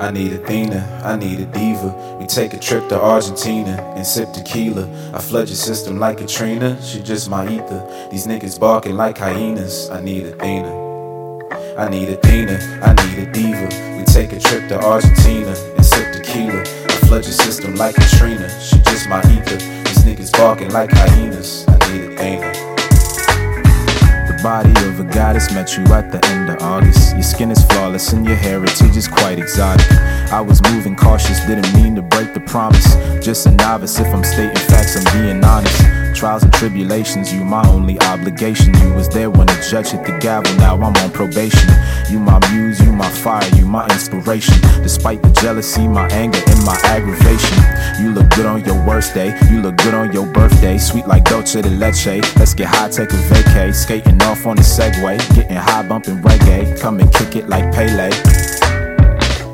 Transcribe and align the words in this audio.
I 0.00 0.12
need 0.12 0.32
Athena, 0.32 1.02
I 1.04 1.16
need 1.16 1.40
a 1.40 1.46
diva. 1.46 2.16
We 2.20 2.26
take 2.26 2.54
a 2.54 2.58
trip 2.58 2.88
to 2.90 3.00
Argentina 3.00 3.82
and 3.96 4.06
sip 4.06 4.32
tequila. 4.32 4.88
I 5.12 5.20
flood 5.20 5.48
your 5.48 5.56
system 5.56 5.98
like 5.98 6.18
Katrina, 6.18 6.80
she 6.80 7.02
just 7.02 7.28
my 7.28 7.44
ether. 7.44 8.08
These 8.08 8.28
niggas 8.28 8.60
barking 8.60 8.94
like 8.94 9.18
hyenas. 9.18 9.90
I 9.90 10.00
need 10.00 10.26
Athena. 10.26 10.70
I 11.76 11.88
need 11.88 12.10
Athena, 12.10 12.80
I 12.80 12.92
need 12.94 13.26
a 13.26 13.32
diva. 13.32 13.96
We 13.98 14.04
take 14.04 14.32
a 14.32 14.38
trip 14.38 14.68
to 14.68 14.80
Argentina 14.80 15.54
and 15.76 15.84
sip 15.84 16.12
tequila. 16.12 16.60
I 16.60 16.96
flood 17.06 17.24
your 17.24 17.32
system 17.32 17.74
like 17.74 17.96
Katrina, 17.96 18.48
she 18.60 18.78
just 18.82 19.08
my 19.08 19.18
ether. 19.32 19.58
These 19.84 20.04
niggas 20.04 20.32
barking 20.32 20.70
like 20.70 20.92
hyenas. 20.92 21.66
I 21.66 21.76
need 21.90 22.12
Athena 22.12 22.67
body 24.42 24.70
of 24.86 25.00
a 25.00 25.04
goddess 25.04 25.52
met 25.52 25.76
you 25.76 25.84
at 25.92 26.12
the 26.12 26.24
end 26.26 26.48
of 26.50 26.62
August. 26.62 27.14
Your 27.14 27.22
skin 27.22 27.50
is 27.50 27.64
flawless 27.66 28.12
and 28.12 28.26
your 28.26 28.36
heritage 28.36 28.96
is 28.96 29.08
quite 29.08 29.38
exotic. 29.38 29.90
I 30.32 30.40
was 30.40 30.62
moving 30.62 30.96
cautious, 30.96 31.40
didn't 31.46 31.72
mean 31.74 31.96
to 31.96 32.02
break 32.02 32.34
the 32.34 32.40
promise. 32.40 32.94
Just 33.24 33.46
a 33.46 33.50
novice, 33.50 33.98
if 33.98 34.06
I'm 34.14 34.24
stating 34.24 34.56
facts, 34.56 34.96
I'm 34.96 35.04
being 35.20 35.44
honest. 35.44 35.47
Trials 36.18 36.42
and 36.42 36.52
tribulations, 36.52 37.32
you 37.32 37.44
my 37.44 37.64
only 37.68 37.96
obligation. 38.00 38.74
You 38.74 38.92
was 38.92 39.08
there 39.08 39.30
when 39.30 39.46
the 39.46 39.68
judge 39.70 39.90
hit 39.90 40.04
the 40.04 40.18
gavel, 40.18 40.52
now 40.56 40.74
I'm 40.74 40.82
on 40.82 41.10
probation. 41.12 41.70
You 42.10 42.18
my 42.18 42.40
muse, 42.50 42.80
you 42.80 42.90
my 42.90 43.08
fire, 43.08 43.48
you 43.54 43.64
my 43.64 43.84
inspiration. 43.84 44.60
Despite 44.82 45.22
the 45.22 45.30
jealousy, 45.40 45.86
my 45.86 46.08
anger, 46.08 46.40
and 46.44 46.64
my 46.64 46.76
aggravation. 46.82 47.58
You 48.02 48.10
look 48.10 48.30
good 48.30 48.46
on 48.46 48.64
your 48.64 48.84
worst 48.84 49.14
day, 49.14 49.38
you 49.48 49.62
look 49.62 49.76
good 49.76 49.94
on 49.94 50.12
your 50.12 50.26
birthday. 50.26 50.76
Sweet 50.76 51.06
like 51.06 51.22
Dolce 51.22 51.62
de 51.62 51.70
Leche. 51.70 52.20
Let's 52.34 52.52
get 52.52 52.66
high, 52.66 52.88
take 52.88 53.12
a 53.12 53.20
vacay. 53.30 53.72
Skating 53.72 54.20
off 54.22 54.44
on 54.44 54.56
the 54.56 54.62
Segway, 54.62 55.18
getting 55.36 55.56
high, 55.56 55.86
bumping 55.86 56.16
reggae. 56.16 56.80
Come 56.80 56.98
and 56.98 57.14
kick 57.14 57.36
it 57.36 57.48
like 57.48 57.72
Pele. 57.72 58.10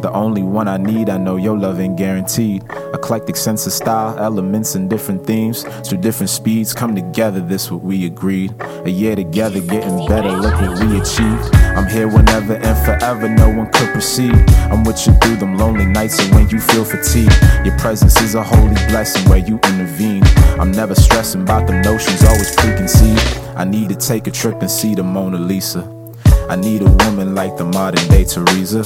The 0.00 0.12
only 0.12 0.44
one 0.44 0.68
I 0.68 0.76
need, 0.76 1.08
I 1.08 1.18
know 1.18 1.36
your 1.36 1.58
love 1.58 1.80
ain't 1.80 1.96
guaranteed. 1.96 2.62
Eclectic 2.94 3.36
sense 3.36 3.66
of 3.66 3.72
style, 3.72 4.16
elements 4.18 4.76
and 4.76 4.88
different 4.88 5.26
themes. 5.26 5.64
Through 5.84 5.98
different 5.98 6.30
speeds, 6.30 6.72
come 6.72 6.94
together, 6.94 7.40
this 7.40 7.68
what 7.70 7.82
we 7.82 8.06
agreed. 8.06 8.54
A 8.60 8.90
year 8.90 9.16
together, 9.16 9.60
getting 9.60 10.06
better, 10.06 10.30
look 10.30 10.54
what 10.54 10.78
we 10.80 11.00
achieved. 11.00 11.54
I'm 11.76 11.88
here 11.88 12.06
whenever 12.06 12.54
and 12.54 12.78
forever, 12.86 13.28
no 13.28 13.48
one 13.50 13.72
could 13.72 13.92
proceed. 13.92 14.34
I'm 14.70 14.84
with 14.84 15.04
you 15.04 15.14
through 15.14 15.36
them 15.36 15.56
lonely 15.56 15.84
nights 15.84 16.20
and 16.20 16.32
when 16.32 16.48
you 16.48 16.60
feel 16.60 16.84
fatigue. 16.84 17.32
Your 17.64 17.76
presence 17.78 18.20
is 18.22 18.36
a 18.36 18.42
holy 18.42 18.74
blessing 18.88 19.28
where 19.28 19.38
you 19.38 19.58
intervene. 19.64 20.22
I'm 20.60 20.70
never 20.70 20.94
stressing 20.94 21.42
about 21.42 21.66
the 21.66 21.80
notions, 21.82 22.22
always 22.24 22.54
preconceived. 22.54 23.38
I 23.56 23.64
need 23.64 23.88
to 23.88 23.96
take 23.96 24.28
a 24.28 24.30
trip 24.30 24.60
and 24.60 24.70
see 24.70 24.94
the 24.94 25.02
Mona 25.02 25.38
Lisa. 25.38 25.92
I 26.48 26.56
need 26.56 26.82
a 26.82 26.90
woman 27.04 27.34
like 27.34 27.56
the 27.56 27.64
modern 27.64 28.08
day 28.08 28.24
Teresa. 28.24 28.84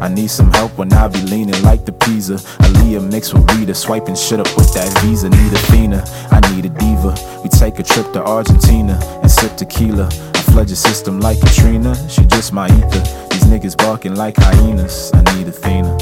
I 0.00 0.08
need 0.08 0.30
some 0.30 0.50
help 0.52 0.78
when 0.78 0.92
I 0.92 1.08
be 1.08 1.20
leaning 1.22 1.60
like 1.62 1.84
the 1.84 1.92
Pisa. 1.92 2.34
Aaliyah 2.34 3.10
mixed 3.10 3.34
with 3.34 3.50
Rita, 3.52 3.74
swiping 3.74 4.14
shit 4.14 4.38
up 4.38 4.46
with 4.56 4.72
that 4.74 4.88
Visa. 5.02 5.28
Need 5.28 5.52
Athena, 5.52 6.04
I 6.30 6.38
need 6.54 6.66
a 6.66 6.68
diva. 6.68 7.14
We 7.42 7.48
take 7.48 7.78
a 7.78 7.82
trip 7.82 8.12
to 8.12 8.22
Argentina 8.22 8.98
and 9.22 9.30
sip 9.30 9.56
tequila. 9.56 10.06
I 10.06 10.42
flood 10.52 10.68
your 10.68 10.76
system 10.76 11.20
like 11.20 11.40
Katrina. 11.40 11.96
She 12.08 12.24
just 12.26 12.52
my 12.52 12.66
ether. 12.66 13.02
These 13.30 13.44
niggas 13.44 13.76
barking 13.76 14.14
like 14.14 14.36
hyenas. 14.36 15.10
I 15.14 15.22
need 15.34 15.48
Athena. 15.48 15.92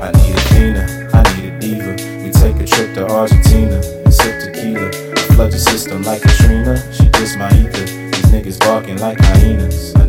I 0.00 0.10
need 0.12 0.34
Athena, 0.36 1.10
I 1.12 1.22
need 1.34 1.52
a 1.52 1.58
diva. 1.58 2.22
We 2.22 2.30
take 2.30 2.56
a 2.60 2.66
trip 2.66 2.94
to 2.94 3.08
Argentina 3.08 3.82
and 4.04 4.14
sip 4.14 4.40
tequila. 4.40 4.88
I 4.88 5.34
flood 5.34 5.50
your 5.50 5.58
system 5.58 6.02
like 6.02 6.22
Katrina. 6.22 6.76
She 6.92 7.08
just 7.18 7.36
my 7.36 7.48
ether. 7.48 7.84
These 7.84 8.30
niggas 8.30 8.58
barking 8.60 8.98
like 8.98 9.18
hyenas. 9.18 10.01